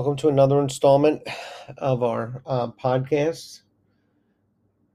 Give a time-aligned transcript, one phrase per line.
[0.00, 1.20] Welcome to another installment
[1.76, 3.60] of our uh, podcast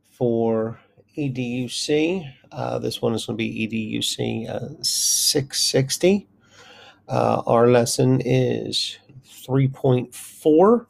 [0.10, 0.80] for
[1.16, 2.28] EDUC.
[2.52, 6.28] Uh, this one is going to be EDUC uh, 660.
[7.08, 8.98] Uh, our lesson is
[9.28, 10.88] 3.4.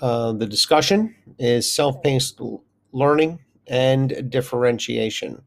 [0.00, 2.40] Uh, the discussion is self paced
[2.92, 5.42] learning and differentiation.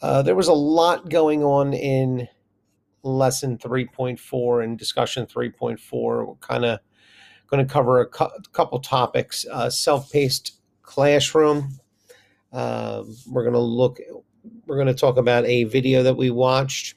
[0.00, 2.26] Uh, there was a lot going on in
[3.02, 6.26] lesson 3.4 and discussion 3.4.
[6.26, 6.80] We're kind of
[7.48, 9.46] going to cover a cu- couple topics.
[9.50, 11.78] Uh, self-paced classroom.
[12.52, 13.98] Uh, we're going to look.
[14.66, 16.96] We're going to talk about a video that we watched.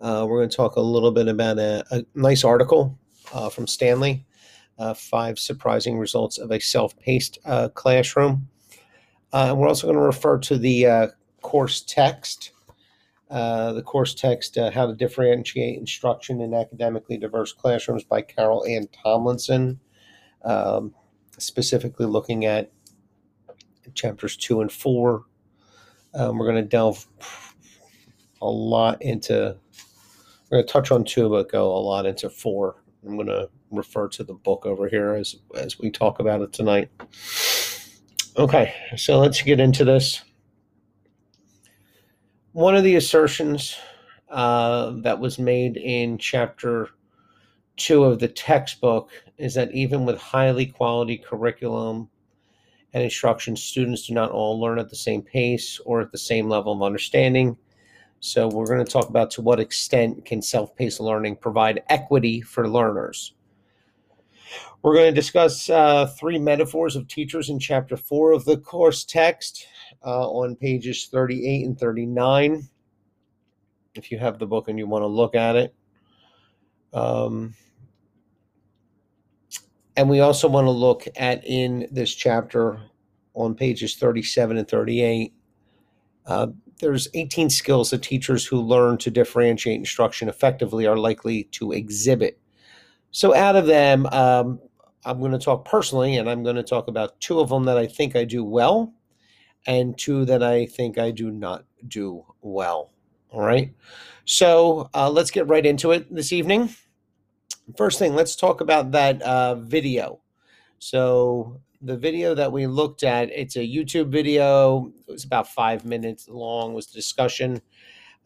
[0.00, 2.98] Uh, we're going to talk a little bit about a, a nice article
[3.32, 4.24] uh, from Stanley.
[4.78, 8.46] Uh, five surprising results of a self-paced uh, classroom.
[9.32, 12.52] we're also going to refer to the course text
[13.30, 18.64] uh, the course text, uh, How to Differentiate Instruction in Academically Diverse Classrooms by Carol
[18.66, 19.80] Ann Tomlinson,
[20.44, 20.94] um,
[21.38, 22.70] specifically looking at
[23.94, 25.24] chapters two and four.
[26.14, 27.06] Um, we're going to delve
[28.40, 29.56] a lot into,
[30.50, 32.76] we're going to touch on two, but go a lot into four.
[33.06, 36.52] I'm going to refer to the book over here as, as we talk about it
[36.52, 36.90] tonight.
[38.36, 40.22] Okay, so let's get into this
[42.56, 43.76] one of the assertions
[44.30, 46.88] uh, that was made in chapter
[47.76, 52.08] two of the textbook is that even with highly quality curriculum
[52.94, 56.48] and instruction, students do not all learn at the same pace or at the same
[56.48, 57.58] level of understanding.
[58.20, 62.40] So, we're going to talk about to what extent can self paced learning provide equity
[62.40, 63.34] for learners.
[64.80, 69.04] We're going to discuss uh, three metaphors of teachers in chapter four of the course
[69.04, 69.66] text
[70.04, 72.68] uh, on pages 38 and 39
[73.94, 75.74] if you have the book and you want to look at it.
[76.92, 77.54] Um,
[79.96, 82.80] and we also want to look at in this chapter
[83.34, 85.32] on pages 37 and 38.
[86.26, 86.48] Uh,
[86.80, 92.38] there's 18 skills that teachers who learn to differentiate instruction effectively are likely to exhibit.
[93.10, 94.60] So, out of them, um,
[95.04, 97.78] I'm going to talk personally, and I'm going to talk about two of them that
[97.78, 98.92] I think I do well,
[99.66, 102.90] and two that I think I do not do well.
[103.30, 103.74] All right.
[104.24, 106.70] So uh, let's get right into it this evening.
[107.76, 110.20] First thing, let's talk about that uh, video.
[110.78, 114.92] So the video that we looked at, it's a YouTube video.
[115.08, 116.74] It was about five minutes long.
[116.74, 117.60] Was the discussion.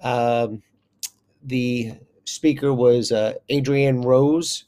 [0.03, 0.63] Um,
[1.43, 4.65] the speaker was uh, Adrienne Rose.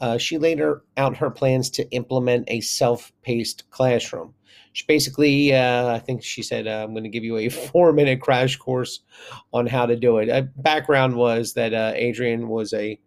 [0.00, 0.62] Uh, she laid
[0.96, 4.34] out her plans to implement a self-paced classroom
[4.78, 7.92] she basically, uh, I think she said, uh, I'm going to give you a four
[7.92, 9.00] minute crash course
[9.52, 10.28] on how to do it.
[10.28, 12.98] Uh, background was that uh, Adrienne was a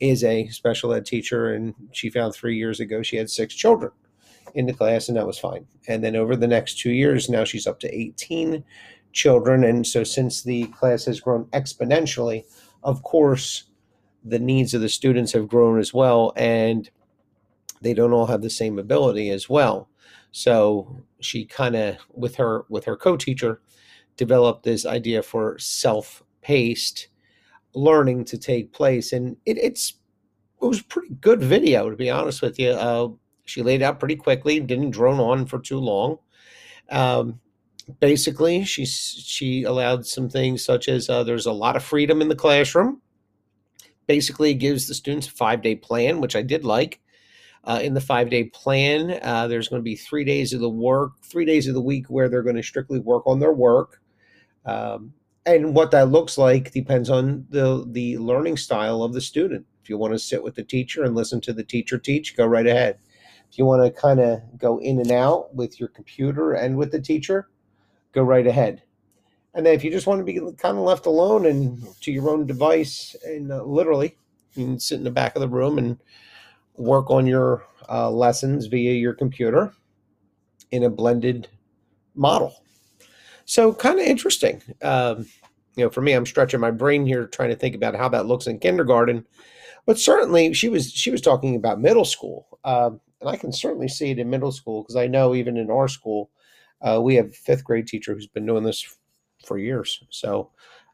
[0.00, 3.92] is a special ed teacher, and she found three years ago she had six children
[4.54, 5.66] in the class, and that was fine.
[5.86, 8.64] And then over the next two years, now she's up to 18
[9.12, 9.64] children.
[9.64, 12.44] And so since the class has grown exponentially,
[12.84, 13.64] of course,
[14.24, 16.88] the needs of the students have grown as well, and
[17.82, 19.88] they don't all have the same ability as well.
[20.32, 23.60] So she kind of with her with her co-teacher
[24.16, 27.08] developed this idea for self-paced
[27.74, 29.94] learning to take place, and it, it's
[30.60, 32.70] it was pretty good video to be honest with you.
[32.70, 33.08] Uh,
[33.44, 36.18] she laid out pretty quickly, didn't drone on for too long.
[36.90, 37.40] Um,
[38.00, 42.28] basically, she she allowed some things such as uh, there's a lot of freedom in
[42.28, 43.00] the classroom.
[44.06, 47.00] Basically, gives the students a five day plan, which I did like
[47.64, 49.18] uh, in the five day plan.
[49.22, 52.06] Uh, there's going to be three days of the work, three days of the week
[52.08, 54.00] where they're going to strictly work on their work.
[54.64, 55.14] Um,
[55.46, 59.66] and what that looks like depends on the the learning style of the student.
[59.82, 62.46] If you want to sit with the teacher and listen to the teacher teach, go
[62.46, 62.98] right ahead.
[63.50, 66.92] If you want to kind of go in and out with your computer and with
[66.92, 67.48] the teacher,
[68.12, 68.82] go right ahead.
[69.54, 72.28] And then if you just want to be kind of left alone and to your
[72.28, 74.16] own device, and uh, literally,
[74.54, 75.98] you can sit in the back of the room and
[76.78, 79.72] work on your uh, lessons via your computer
[80.70, 81.48] in a blended
[82.14, 82.62] model.
[83.44, 84.62] So kind of interesting.
[84.82, 85.26] Um,
[85.76, 88.26] you know, for me, I'm stretching my brain here trying to think about how that
[88.26, 89.24] looks in kindergarten.
[89.86, 93.88] But certainly, she was she was talking about middle school, um, and I can certainly
[93.88, 96.30] see it in middle school because I know even in our school,
[96.82, 98.84] uh, we have fifth grade teacher who's been doing this
[99.46, 100.04] for years.
[100.10, 100.50] So,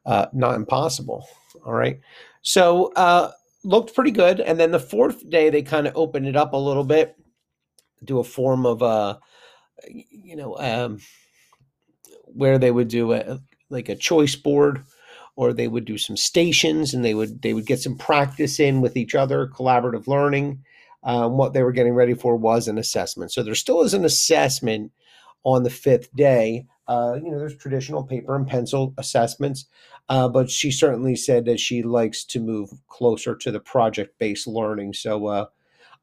[0.07, 1.27] uh, not impossible.
[1.67, 1.99] All right.
[2.43, 3.33] So, uh,
[3.65, 4.41] looked pretty good.
[4.41, 7.17] And then the fourth day, they kind of opened it up a little bit,
[8.05, 9.19] do a form of, a,
[9.89, 10.99] you know, um,
[12.27, 13.41] where they would do a,
[13.71, 14.85] like a choice board
[15.37, 18.81] or they would do some stations and they would they would get some practice in
[18.81, 20.63] with each other, collaborative learning.
[21.03, 23.31] Um, what they were getting ready for was an assessment.
[23.31, 24.91] So there still is an assessment
[25.43, 26.67] on the fifth day.
[26.87, 29.67] Uh, you know, there's traditional paper and pencil assessments,
[30.09, 34.47] uh, but she certainly said that she likes to move closer to the project based
[34.47, 34.93] learning.
[34.93, 35.47] So uh,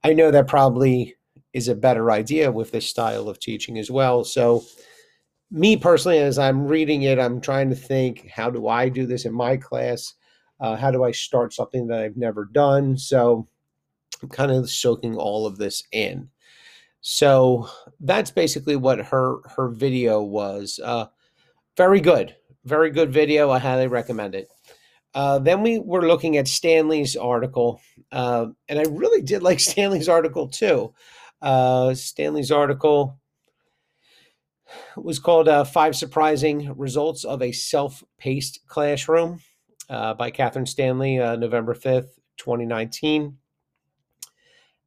[0.03, 1.15] I know that probably
[1.53, 4.23] is a better idea with this style of teaching as well.
[4.23, 4.63] So,
[5.53, 9.25] me personally, as I'm reading it, I'm trying to think how do I do this
[9.25, 10.13] in my class?
[10.61, 12.97] Uh, how do I start something that I've never done?
[12.97, 13.47] So,
[14.21, 16.29] I'm kind of soaking all of this in.
[17.01, 17.67] So
[17.99, 20.79] that's basically what her her video was.
[20.83, 21.07] Uh,
[21.75, 23.49] very good, very good video.
[23.49, 24.49] I highly recommend it.
[25.13, 27.81] Uh, then we were looking at Stanley's article,
[28.11, 30.93] uh, and I really did like Stanley's article too.
[31.41, 33.19] Uh, Stanley's article
[34.95, 39.39] was called uh, Five Surprising Results of a Self Paced Classroom
[39.89, 43.37] uh, by Catherine Stanley, uh, November 5th, 2019.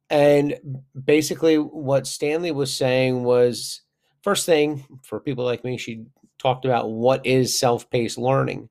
[0.09, 3.81] And basically, what Stanley was saying was
[4.21, 6.05] first thing for people like me, she
[6.37, 8.69] talked about what is self paced learning.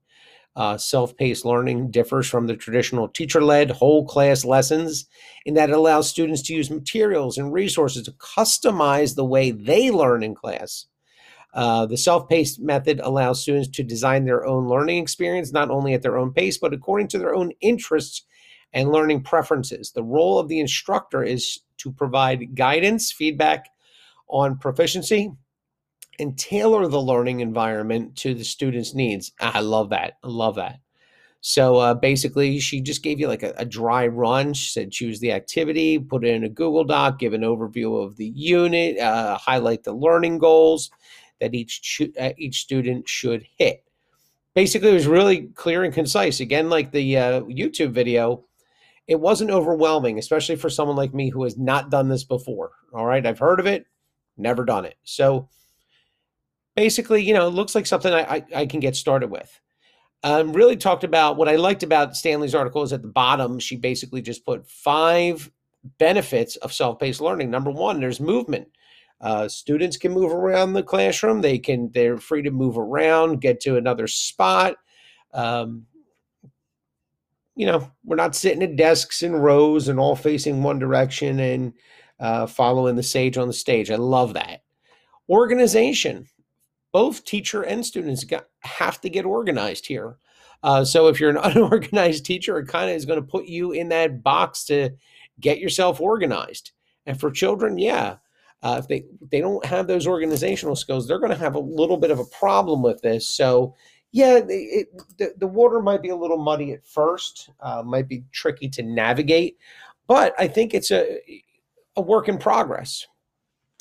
[0.57, 5.07] Uh, Self paced learning differs from the traditional teacher led whole class lessons
[5.45, 9.91] in that it allows students to use materials and resources to customize the way they
[9.91, 10.87] learn in class.
[11.55, 15.93] Uh, the self paced method allows students to design their own learning experience, not only
[15.93, 18.23] at their own pace, but according to their own interests
[18.75, 19.93] and learning preferences.
[19.93, 23.71] The role of the instructor is to provide guidance, feedback
[24.29, 25.33] on proficiency,
[26.19, 29.33] and tailor the learning environment to the student's needs.
[29.41, 30.19] I love that.
[30.23, 30.81] I love that.
[31.41, 34.55] So uh, basically, she just gave you like a, a, dry run.
[34.55, 38.17] She said choose the activity, put it in a Google Doc, give an overview of
[38.17, 40.91] the unit, uh, highlight the learning goals
[41.41, 43.85] that each uh, each student should hit.
[44.55, 46.41] Basically, it was really clear and concise.
[46.41, 48.45] Again, like the uh, YouTube video,
[49.07, 52.73] it wasn't overwhelming, especially for someone like me who has not done this before.
[52.93, 53.87] All right, I've heard of it,
[54.37, 54.97] never done it.
[55.05, 55.49] So
[56.75, 59.61] basically, you know, it looks like something I, I, I can get started with.
[60.23, 63.77] Um, really talked about what I liked about Stanley's article is at the bottom, she
[63.77, 65.51] basically just put five
[65.99, 67.51] benefits of self paced learning.
[67.51, 68.69] Number one, there's movement.
[69.21, 71.41] Uh, students can move around the classroom.
[71.43, 74.77] They can, they're free to move around, get to another spot.
[75.35, 75.87] Um,
[77.57, 81.73] you know, we're not sitting at desks in rows and all facing one direction and
[82.21, 83.91] uh, following the sage on the stage.
[83.91, 84.63] I love that.
[85.29, 86.29] Organization
[86.95, 90.17] both teacher and students got, have to get organized here.
[90.63, 93.73] Uh, so if you're an unorganized teacher, it kind of is going to put you
[93.73, 94.91] in that box to
[95.41, 96.71] get yourself organized.
[97.05, 98.19] And for children, yeah,
[98.63, 101.97] uh, if they they don't have those organizational skills, they're going to have a little
[101.97, 103.29] bit of a problem with this.
[103.29, 103.75] So
[104.15, 108.07] yeah, it, it, the, the water might be a little muddy at first, uh, might
[108.07, 109.59] be tricky to navigate,
[110.07, 111.19] but I think it's a
[111.97, 113.05] a work in progress.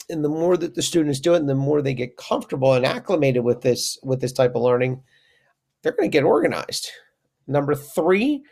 [0.09, 2.83] And the more that the students do it and the more they get comfortable and
[2.83, 5.03] acclimated with this with this type of learning
[5.83, 6.89] they're going to get organized.
[7.45, 8.43] Number three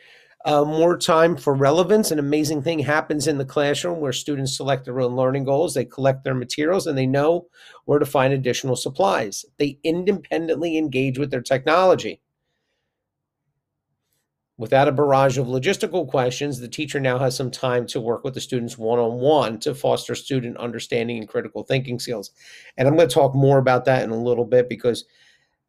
[0.46, 2.12] uh, more time for relevance.
[2.12, 5.86] An amazing thing happens in the classroom where students select their own learning goals they
[5.86, 7.48] collect their materials and they know
[7.86, 9.46] where to find additional supplies.
[9.58, 12.22] They independently engage with their technology.
[14.58, 18.36] Without a barrage of logistical questions, the teacher now has some time to work with
[18.36, 22.32] the students one on one to foster student understanding and critical thinking skills.
[22.78, 25.06] And I'm going to talk more about that in a little bit because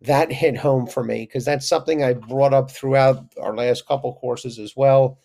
[0.05, 4.15] that hit home for me because that's something I brought up throughout our last couple
[4.15, 5.19] courses as well.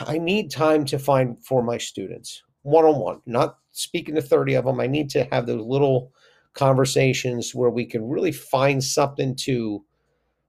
[0.00, 4.54] I need time to find for my students one on one, not speaking to 30
[4.54, 4.80] of them.
[4.80, 6.12] I need to have those little
[6.54, 9.84] conversations where we can really find something to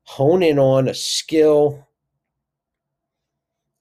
[0.03, 1.87] hone in on a skill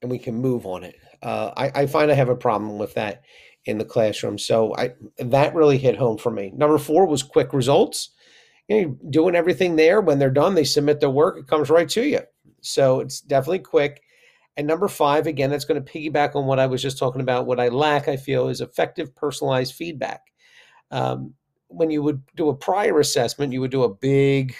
[0.02, 0.96] and we can move on it.
[1.22, 3.22] Uh, I, I, find I have a problem with that
[3.64, 4.38] in the classroom.
[4.38, 6.52] So I that really hit home for me.
[6.54, 8.10] Number four was quick results.
[8.68, 10.00] You know, doing everything there.
[10.00, 11.38] When they're done, they submit their work.
[11.38, 12.20] It comes right to you.
[12.60, 14.02] So it's definitely quick.
[14.56, 17.46] And number five, again, that's going to piggyback on what I was just talking about.
[17.46, 20.22] What I lack, I feel, is effective personalized feedback.
[20.90, 21.34] Um,
[21.68, 24.54] when you would do a prior assessment, you would do a big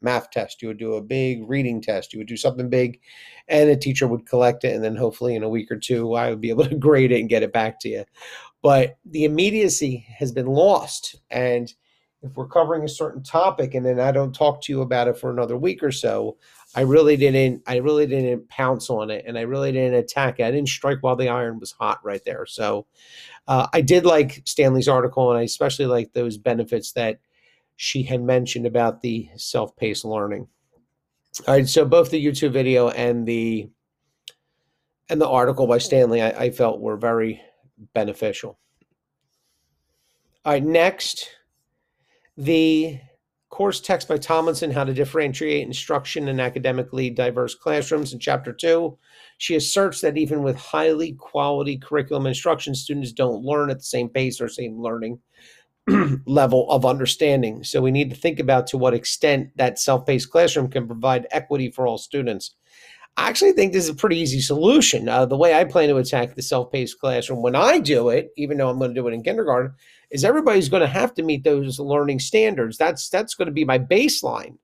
[0.00, 3.00] math test, you would do a big reading test, you would do something big,
[3.48, 4.74] and a teacher would collect it.
[4.74, 7.20] And then hopefully in a week or two, I would be able to grade it
[7.20, 8.04] and get it back to you.
[8.62, 11.16] But the immediacy has been lost.
[11.30, 11.72] And
[12.24, 15.18] if we're covering a certain topic and then I don't talk to you about it
[15.18, 16.38] for another week or so,
[16.74, 20.44] I really didn't I really didn't pounce on it and I really didn't attack it.
[20.44, 22.46] I didn't strike while the iron was hot right there.
[22.46, 22.86] So
[23.46, 27.20] uh, I did like Stanley's article and I especially like those benefits that
[27.76, 30.48] she had mentioned about the self paced learning.
[31.46, 33.68] All right, so both the YouTube video and the
[35.10, 37.42] and the article by Stanley, I, I felt were very
[37.92, 38.58] beneficial.
[40.44, 41.28] All right, next,
[42.36, 43.00] the
[43.50, 48.98] course text by Tomlinson, How to Differentiate Instruction in Academically Diverse Classrooms in Chapter 2.
[49.38, 54.08] She asserts that even with highly quality curriculum instruction, students don't learn at the same
[54.08, 55.20] pace or same learning
[56.26, 57.62] level of understanding.
[57.62, 61.70] So we need to think about to what extent that self-paced classroom can provide equity
[61.70, 62.56] for all students.
[63.16, 65.08] I actually think this is a pretty easy solution.
[65.08, 68.58] Uh, the way I plan to attack the self-paced classroom when I do it, even
[68.58, 69.72] though I'm going to do it in kindergarten,
[70.14, 72.78] is everybody's going to have to meet those learning standards.
[72.78, 74.56] That's that's going to be my baseline.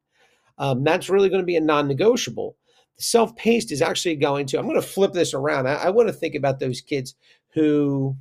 [0.59, 2.57] Um, that's really going to be a non-negotiable.
[2.99, 4.59] Self-paced is actually going to.
[4.59, 5.67] I'm going to flip this around.
[5.67, 7.17] I, I want to think about those kids
[7.53, 8.17] who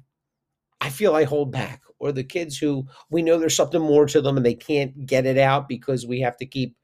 [0.82, 4.22] I feel I hold back, or the kids who we know there's something more to
[4.22, 6.76] them and they can't get it out because we have to keep,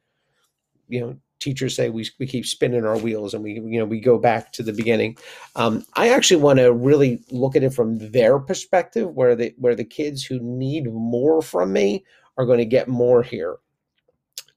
[0.87, 3.99] you know, teachers say we, we keep spinning our wheels and we you know we
[3.99, 5.17] go back to the beginning.
[5.55, 9.75] Um, i actually want to really look at it from their perspective where the where
[9.75, 12.03] the kids who need more from me
[12.37, 13.57] are going to get more here.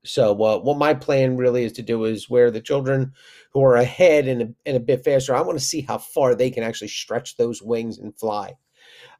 [0.05, 3.13] So uh, what my plan really is to do is where the children
[3.53, 6.35] who are ahead and a, and a bit faster i want to see how far
[6.35, 8.55] they can actually stretch those wings and fly.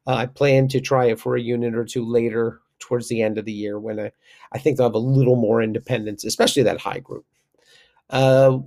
[0.07, 3.37] Uh, i plan to try it for a unit or two later towards the end
[3.37, 4.11] of the year when I,
[4.51, 7.25] I think they'll have a little more independence, especially that high group.
[8.09, 8.59] Uh,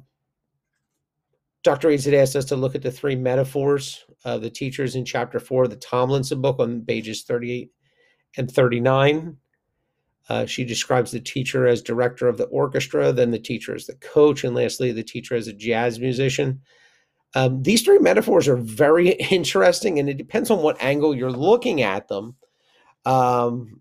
[1.64, 1.90] Dr.
[1.90, 5.38] Eads had asked us to look at the three metaphors of the teachers in chapter
[5.38, 7.70] four the Tomlinson book on pages 38
[8.37, 9.37] and 39.
[10.28, 13.94] Uh, she describes the teacher as director of the orchestra, then the teacher as the
[13.96, 16.61] coach, and lastly, the teacher as a jazz musician.
[17.34, 21.82] Um, these three metaphors are very interesting, and it depends on what angle you're looking
[21.82, 22.37] at them.
[23.04, 23.80] Um,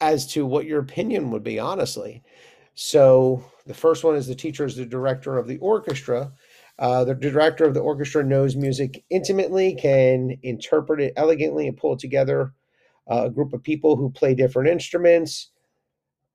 [0.00, 2.22] as to what your opinion would be, honestly.
[2.74, 6.32] So the first one is the teacher is the director of the orchestra.
[6.78, 11.96] Uh, the director of the orchestra knows music intimately, can interpret it elegantly, and pull
[11.96, 12.54] together
[13.10, 15.50] uh, a group of people who play different instruments.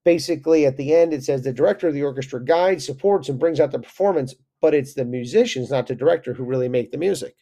[0.03, 3.60] Basically, at the end, it says the director of the orchestra guides, supports, and brings
[3.60, 7.36] out the performance, but it's the musicians, not the director, who really make the music.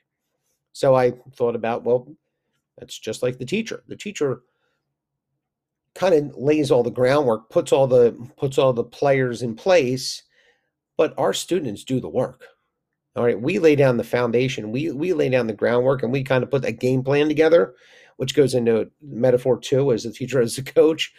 [0.72, 2.08] So I thought about, well,
[2.78, 3.84] that's just like the teacher.
[3.88, 4.44] The teacher
[5.96, 10.24] kind of lays all the groundwork, puts all the puts all the players in place,
[10.98, 12.46] but our students do the work.
[13.16, 16.24] All right, we lay down the foundation, we we lay down the groundwork, and we
[16.24, 17.76] kind of put a game plan together,
[18.18, 21.14] which goes into metaphor two as a teacher, as a coach.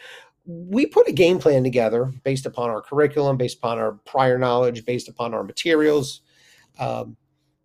[0.46, 4.84] We put a game plan together based upon our curriculum, based upon our prior knowledge,
[4.84, 6.20] based upon our materials,
[6.78, 7.16] um,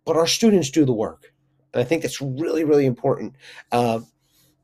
[0.04, 1.32] but our students do the work.
[1.74, 3.34] And I think that's really, really important.
[3.70, 4.00] Uh,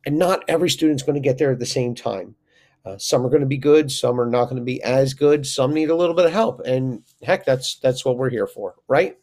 [0.07, 2.37] and not every student's going to get there at the same time.
[2.85, 5.45] Uh, some are going to be good, some are not going to be as good.
[5.45, 8.77] Some need a little bit of help, and heck, that's that's what we're here for,
[8.87, 9.19] right?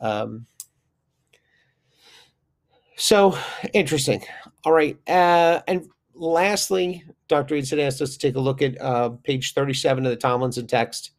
[0.00, 0.46] Um,
[2.96, 3.36] so
[3.74, 4.24] interesting.
[4.64, 7.56] All right, uh, and lastly, Dr.
[7.56, 10.66] Eads had asked us to take a look at uh, page 37 of the Tomlinson
[10.66, 11.10] text.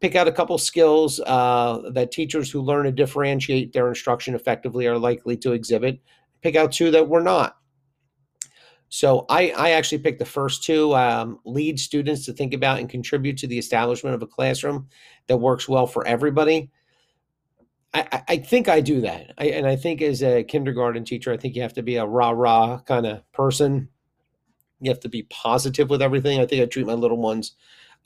[0.00, 4.86] Pick out a couple skills uh, that teachers who learn to differentiate their instruction effectively
[4.86, 6.00] are likely to exhibit.
[6.42, 7.58] Pick out two that we're not.
[8.88, 12.88] So I, I actually picked the first two um, lead students to think about and
[12.88, 14.88] contribute to the establishment of a classroom
[15.26, 16.70] that works well for everybody.
[17.92, 19.32] I, I think I do that.
[19.38, 22.06] I, and I think as a kindergarten teacher, I think you have to be a
[22.06, 23.88] rah rah kind of person.
[24.80, 26.40] You have to be positive with everything.
[26.40, 27.52] I think I treat my little ones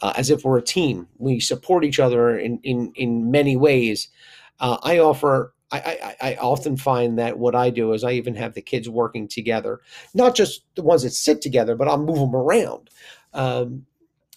[0.00, 1.08] uh, as if we're a team.
[1.18, 4.08] We support each other in, in, in many ways.
[4.58, 8.34] Uh, I offer I, I, I, often find that what I do is I even
[8.34, 9.80] have the kids working together,
[10.12, 12.90] not just the ones that sit together, but I'll move them around.
[13.32, 13.86] Um,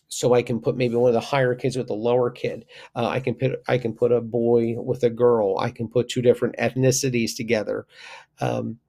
[0.08, 2.66] so I can put maybe one of the higher kids with the lower kid.
[2.96, 5.58] Uh, I can put I can put a boy with a girl.
[5.60, 7.86] I can put two different ethnicities together.
[8.40, 8.80] Um,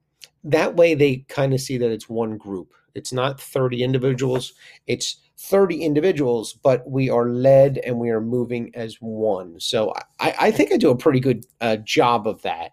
[0.51, 2.73] that way, they kind of see that it's one group.
[2.95, 4.53] It's not thirty individuals.
[4.87, 9.59] It's 30 individuals, but we are led and we are moving as one.
[9.59, 12.71] So I, I think I do a pretty good uh, job of that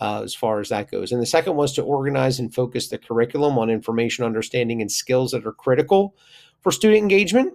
[0.00, 1.12] uh, as far as that goes.
[1.12, 5.32] And the second was to organize and focus the curriculum on information, understanding, and skills
[5.32, 6.16] that are critical
[6.62, 7.52] for student engagement.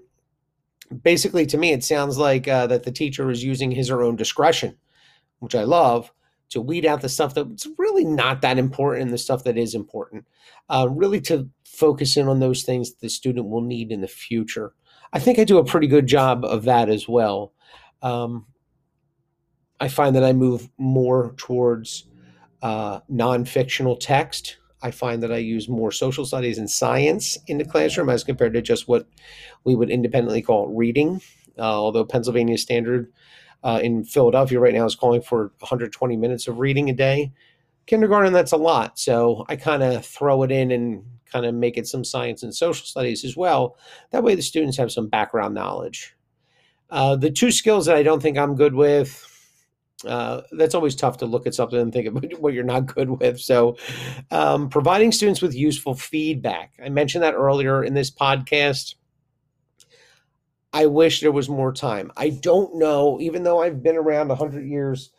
[1.02, 4.04] Basically, to me, it sounds like uh, that the teacher is using his or her
[4.04, 4.78] own discretion,
[5.40, 6.12] which I love
[6.50, 9.76] to weed out the stuff that's really not that important and the stuff that is
[9.76, 10.26] important.
[10.70, 14.74] Uh, really to focus in on those things the student will need in the future.
[15.14, 17.54] I think I do a pretty good job of that as well.
[18.02, 18.46] Um,
[19.80, 22.06] I find that I move more towards
[22.62, 24.58] uh, non fictional text.
[24.82, 28.54] I find that I use more social studies and science in the classroom as compared
[28.54, 29.08] to just what
[29.64, 31.22] we would independently call reading.
[31.58, 33.12] Uh, although Pennsylvania standard
[33.66, 37.34] uh, in Philadelphia right now is calling for 120 minutes of reading a day.
[37.88, 39.00] Kindergarten, that's a lot.
[39.00, 42.54] So I kind of throw it in and kind of make it some science and
[42.54, 43.78] social studies as well.
[44.12, 46.16] That way the students have some background knowledge.
[46.92, 49.24] Uh, the two skills that I don't think I'm good with,
[50.08, 53.10] uh, that's always tough to look at something and think about what you're not good
[53.10, 53.40] with.
[53.40, 53.78] So,
[54.30, 56.74] um, providing students with useful feedback.
[56.84, 58.94] I mentioned that earlier in this podcast.
[60.76, 62.12] I wish there was more time.
[62.18, 65.10] I don't know, even though I've been around 100 years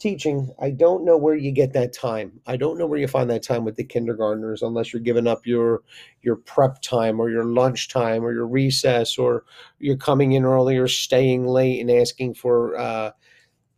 [0.00, 2.40] teaching, I don't know where you get that time.
[2.44, 5.46] I don't know where you find that time with the kindergartners unless you're giving up
[5.46, 5.82] your
[6.22, 9.44] your prep time or your lunch time or your recess or
[9.78, 13.12] you're coming in early or staying late and asking for uh,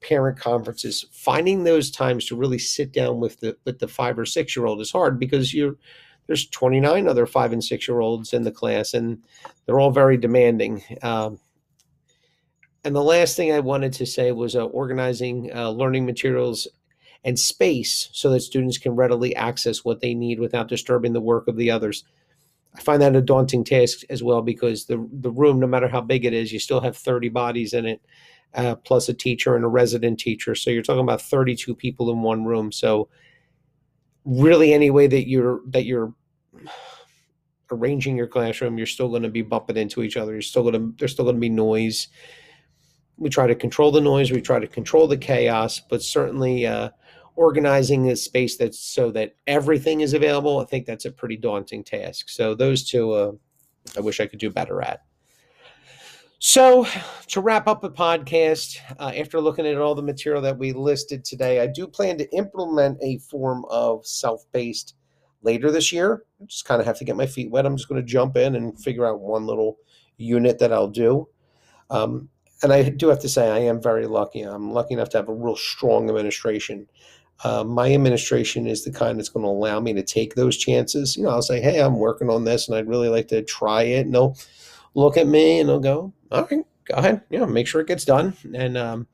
[0.00, 1.04] parent conferences.
[1.12, 4.64] Finding those times to really sit down with the with the five or six year
[4.64, 5.76] old is hard because you're
[6.28, 9.24] there's 29 other five and six year olds in the class, and
[9.66, 10.84] they're all very demanding.
[11.02, 11.40] Um,
[12.84, 16.68] and the last thing I wanted to say was uh, organizing uh, learning materials
[17.24, 21.48] and space so that students can readily access what they need without disturbing the work
[21.48, 22.04] of the others.
[22.76, 26.02] I find that a daunting task as well because the the room, no matter how
[26.02, 28.02] big it is, you still have 30 bodies in it,
[28.54, 30.54] uh, plus a teacher and a resident teacher.
[30.54, 32.70] So you're talking about 32 people in one room.
[32.70, 33.08] So
[34.24, 36.14] really, any way that you're that you're
[37.70, 40.32] arranging your classroom, you're still going to be bumping into each other.
[40.32, 42.08] You're still going to there's still going to be noise.
[43.16, 44.30] We try to control the noise.
[44.30, 46.90] We try to control the chaos, but certainly uh,
[47.36, 50.60] organizing a space that's so that everything is available.
[50.60, 52.28] I think that's a pretty daunting task.
[52.28, 53.32] So those two, uh,
[53.96, 55.02] I wish I could do better at.
[56.40, 56.86] So,
[57.28, 61.24] to wrap up the podcast, uh, after looking at all the material that we listed
[61.24, 64.94] today, I do plan to implement a form of self paced
[65.42, 66.24] later this year.
[66.40, 67.66] I just kind of have to get my feet wet.
[67.66, 69.78] I'm just going to jump in and figure out one little
[70.16, 71.28] unit that I'll do.
[71.90, 72.28] Um,
[72.62, 74.42] and I do have to say, I am very lucky.
[74.42, 76.88] I'm lucky enough to have a real strong administration.
[77.44, 81.16] Uh, my administration is the kind that's going to allow me to take those chances.
[81.16, 83.82] You know, I'll say, hey, I'm working on this and I'd really like to try
[83.82, 84.06] it.
[84.06, 84.36] And they'll
[84.94, 87.22] look at me and they'll go, all right, go ahead.
[87.30, 88.36] You know, make sure it gets done.
[88.54, 89.06] And um,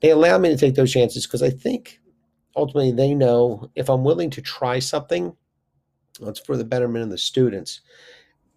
[0.00, 2.00] they allow me to take those chances because I think
[2.56, 5.36] ultimately they know if I'm willing to try something,
[6.20, 7.80] it's for the betterment of the students.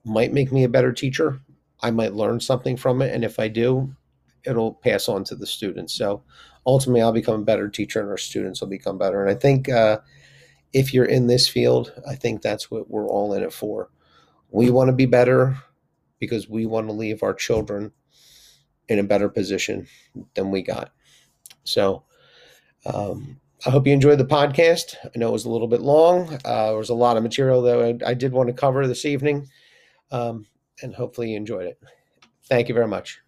[0.03, 1.41] Might make me a better teacher.
[1.81, 3.13] I might learn something from it.
[3.13, 3.95] And if I do,
[4.45, 5.93] it'll pass on to the students.
[5.93, 6.23] So
[6.65, 9.21] ultimately, I'll become a better teacher and our students will become better.
[9.21, 9.99] And I think uh,
[10.73, 13.89] if you're in this field, I think that's what we're all in it for.
[14.49, 15.57] We want to be better
[16.19, 17.91] because we want to leave our children
[18.87, 19.87] in a better position
[20.35, 20.91] than we got.
[21.63, 22.03] So,
[22.85, 24.95] um, I hope you enjoyed the podcast.
[25.03, 26.33] I know it was a little bit long.
[26.43, 29.05] Uh, there was a lot of material that I, I did want to cover this
[29.05, 29.47] evening,
[30.09, 30.47] um,
[30.81, 31.79] and hopefully you enjoyed it.
[32.45, 33.19] Thank you very much.